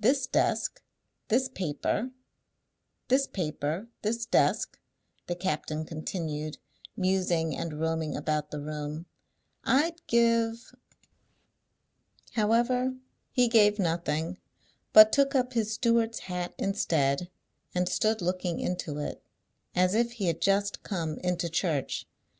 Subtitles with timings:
[0.00, 0.82] "This desk,
[1.28, 2.10] this paper,
[3.06, 4.76] this paper, this desk,"
[5.28, 6.58] the captain continued,
[6.96, 9.06] musing and roaming about the room,
[9.62, 10.74] "I'd give"
[12.32, 12.96] However,
[13.30, 14.38] he gave nothing,
[14.92, 17.30] but took up his steward's hat instead,
[17.72, 19.22] and stood looking into it,
[19.76, 22.04] as if he had just come into church.